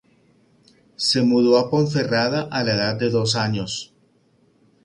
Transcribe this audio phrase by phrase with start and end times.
[0.95, 3.93] Se mudó a Ponferrada a la edad de dos años.